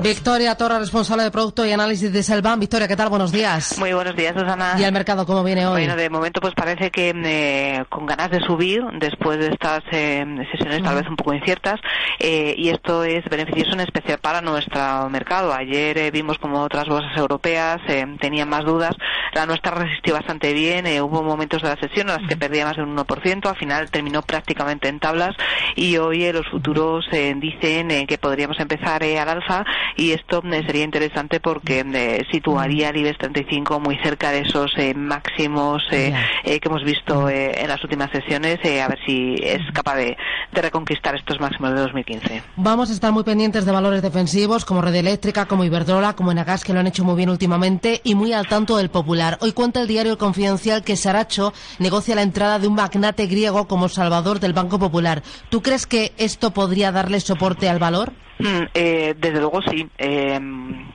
Victoria 0.00 0.54
Torra, 0.54 0.78
responsable 0.78 1.24
de 1.24 1.32
producto 1.32 1.66
y 1.66 1.72
análisis 1.72 2.12
de 2.12 2.22
Selvan. 2.22 2.60
Victoria, 2.60 2.86
¿qué 2.86 2.94
tal? 2.94 3.08
Buenos 3.08 3.32
días. 3.32 3.76
Muy 3.80 3.92
buenos 3.92 4.14
días, 4.14 4.32
Susana. 4.32 4.76
¿Y 4.78 4.84
el 4.84 4.92
mercado 4.92 5.26
cómo 5.26 5.42
viene 5.42 5.66
hoy? 5.66 5.72
Bueno, 5.72 5.96
de 5.96 6.08
momento 6.08 6.40
pues 6.40 6.54
parece 6.54 6.92
que 6.92 7.12
eh, 7.12 7.84
con 7.88 8.06
ganas 8.06 8.30
de 8.30 8.38
subir 8.38 8.80
después 9.00 9.40
de 9.40 9.48
estas 9.48 9.80
eh, 9.90 10.24
sesiones 10.52 10.84
tal 10.84 10.94
vez 10.94 11.08
un 11.08 11.16
poco 11.16 11.34
inciertas 11.34 11.80
eh, 12.20 12.54
y 12.56 12.68
esto 12.68 13.02
es 13.02 13.24
beneficioso 13.24 13.72
en 13.72 13.80
especial 13.80 14.18
para 14.18 14.40
nuestro 14.40 15.10
mercado. 15.10 15.52
Ayer 15.52 15.98
eh, 15.98 16.10
vimos 16.12 16.38
como 16.38 16.62
otras 16.62 16.86
bolsas 16.86 17.16
europeas 17.16 17.80
eh, 17.88 18.06
tenían 18.20 18.48
más 18.48 18.64
dudas. 18.64 18.94
La 19.34 19.46
nuestra 19.46 19.72
resistió 19.72 20.14
bastante 20.14 20.52
bien. 20.52 20.86
eh, 20.86 21.00
hubo 21.00 21.22
momentos 21.22 21.62
de 21.62 21.68
la 21.68 21.76
sesión 21.76 22.08
en 22.08 22.16
las 22.20 22.28
que 22.28 22.36
perdía 22.36 22.64
más 22.64 22.76
de 22.76 22.82
un 22.82 22.96
1%. 22.96 23.46
Al 23.48 23.56
final 23.56 23.90
terminó 23.90 24.22
prácticamente 24.22 24.88
en 24.88 24.98
tablas 25.00 25.34
y 25.76 25.96
hoy 25.96 26.24
eh, 26.24 26.32
los 26.32 26.46
futuros 26.48 27.06
eh, 27.12 27.34
dicen 27.36 28.06
que 28.06 28.18
podríamos 28.18 28.58
empezar 28.60 29.02
al 29.02 29.28
alza 29.28 29.64
y 29.96 30.12
esto 30.12 30.42
sería 30.66 30.84
interesante 30.84 31.40
porque 31.40 31.84
situaría 32.30 32.88
al 32.88 32.96
IBEX 32.96 33.18
35 33.18 33.80
muy 33.80 33.98
cerca 34.02 34.30
de 34.30 34.40
esos 34.40 34.70
eh, 34.76 34.94
máximos 34.94 35.82
que 35.90 36.12
hemos 36.44 36.84
visto 36.84 37.28
eh, 37.28 37.52
en 37.62 37.68
las 37.68 37.82
últimas 37.82 38.10
sesiones, 38.10 38.58
a 38.64 38.88
ver 38.88 38.98
si 39.06 39.36
es 39.42 39.60
capaz 39.72 39.96
de, 39.96 40.16
de 40.52 40.62
reconquistar 40.62 41.14
estos 41.16 41.40
máximos 41.40 41.70
de 41.70 41.80
2015. 41.80 42.42
Vamos 42.56 42.90
a 42.90 42.92
estar 42.92 43.12
muy 43.12 43.24
pendientes 43.24 43.64
de 43.64 43.72
valores 43.72 44.02
defensivos 44.02 44.64
como 44.64 44.82
Red 44.82 44.94
Eléctrica, 44.94 45.46
como 45.46 45.64
Iberdrola, 45.64 46.14
como 46.14 46.32
Enagas, 46.32 46.64
que 46.64 46.72
lo 46.72 46.80
han 46.80 46.86
hecho 46.86 47.04
muy 47.04 47.16
bien 47.16 47.30
últimamente, 47.30 48.00
y 48.04 48.14
muy 48.14 48.32
al 48.32 48.46
tanto 48.46 48.76
del 48.76 48.90
Popular. 48.90 49.17
Hoy 49.40 49.52
cuenta 49.52 49.80
el 49.80 49.88
diario 49.88 50.16
Confidencial 50.16 50.84
que 50.84 50.96
Saracho 50.96 51.52
negocia 51.80 52.14
la 52.14 52.22
entrada 52.22 52.60
de 52.60 52.68
un 52.68 52.74
magnate 52.74 53.26
griego 53.26 53.66
como 53.66 53.88
salvador 53.88 54.38
del 54.38 54.52
Banco 54.52 54.78
Popular. 54.78 55.22
¿Tú 55.48 55.60
crees 55.60 55.86
que 55.86 56.12
esto 56.18 56.52
podría 56.52 56.92
darle 56.92 57.18
soporte 57.18 57.68
al 57.68 57.80
valor? 57.80 58.12
Mm, 58.38 58.62
eh, 58.74 59.14
desde 59.18 59.40
luego 59.40 59.60
sí. 59.62 59.88
Eh, 59.98 60.38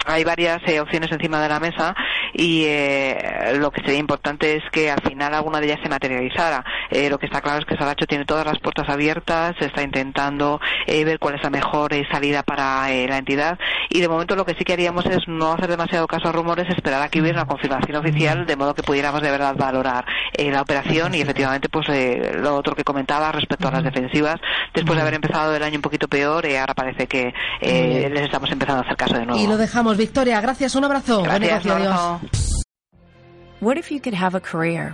hay 0.05 0.23
varias 0.23 0.61
eh, 0.67 0.80
opciones 0.80 1.11
encima 1.11 1.41
de 1.41 1.49
la 1.49 1.59
mesa 1.59 1.93
y 2.33 2.63
eh, 2.65 3.53
lo 3.57 3.71
que 3.71 3.81
sería 3.81 3.99
importante 3.99 4.55
es 4.55 4.63
que 4.71 4.89
al 4.89 5.02
final 5.02 5.33
alguna 5.33 5.59
de 5.59 5.67
ellas 5.67 5.80
se 5.83 5.89
materializara. 5.89 6.63
Eh, 6.94 7.09
lo 7.09 7.17
que 7.17 7.25
está 7.25 7.41
claro 7.41 7.59
es 7.59 7.66
que 7.66 7.75
Saracho 7.75 8.05
tiene 8.05 8.23
todas 8.25 8.45
las 8.45 8.59
puertas 8.59 8.88
abiertas, 8.88 9.55
está 9.59 9.81
intentando 9.81 10.61
eh, 10.88 11.03
ver 11.03 11.17
cuál 11.19 11.36
es 11.36 11.44
la 11.44 11.49
mejor 11.49 11.91
eh, 11.94 12.05
salida 12.11 12.44
para 12.44 12.91
eh, 12.91 13.08
la 13.08 13.17
entidad 13.17 13.58
y 13.89 13.99
de 13.99 14.08
momento 14.08 14.36
lo 14.36 14.45
que 14.45 14.53
sí 14.53 14.63
que 14.63 14.73
haríamos 14.73 15.05
es 15.08 15.27
no 15.27 15.53
hacer 15.53 15.67
demasiado 15.69 16.08
caso 16.08 16.30
a 16.30 16.31
rumores, 16.31 16.67
esperar 16.69 17.02
a 17.02 17.09
que 17.09 17.19
hubiera 17.19 17.39
una 17.41 17.47
confirmación 17.47 17.97
oficial 17.97 18.45
de 18.45 18.55
modo 18.55 18.75
que 18.75 18.83
pudiéramos 18.83 19.21
de 19.21 19.31
verdad 19.31 19.55
valorar 19.58 20.05
eh, 20.33 20.52
la 20.52 20.61
operación 20.61 21.16
y 21.16 21.21
efectivamente 21.21 21.67
pues 21.69 21.88
eh, 21.89 22.33
lo 22.36 22.55
otro 22.55 22.75
que 22.75 22.83
comentaba 22.83 23.31
respecto 23.31 23.67
a 23.67 23.71
las 23.71 23.83
defensivas, 23.83 24.36
después 24.73 24.95
de 24.95 25.02
haber 25.02 25.16
empezado 25.16 25.55
el 25.55 25.64
año 25.64 25.77
un 25.77 25.81
poquito 25.81 26.08
peor, 26.08 26.45
eh, 26.45 26.59
ahora 26.59 26.73
parece 26.75 27.08
que 27.08 27.33
eh, 27.61 28.09
les 28.11 28.23
estamos 28.23 28.52
empezando 28.52 28.81
a 28.81 28.86
hacer 28.86 28.97
caso 28.97 29.16
de 29.17 29.25
nuevo. 29.25 29.41
Y 29.41 29.47
lo 29.47 29.58
dejamos. 29.58 29.97
Victoria, 29.97 30.39
gracias. 30.41 30.75
Un 30.75 30.86
abrazo. 30.86 31.19
Buen 31.19 31.30
Gracias, 31.41 31.66
negocio. 31.66 31.71
un 31.75 31.81
Adiós. 31.81 31.94
abrazo. 31.95 32.21
What 33.61 33.77
if 33.77 33.89
you 33.91 33.99
could 34.02 34.16
have 34.16 34.36
a 34.38 34.41
career 34.41 34.94